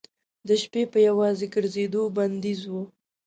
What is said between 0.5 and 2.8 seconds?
شپې په یوازې ګرځېدو بندیز و.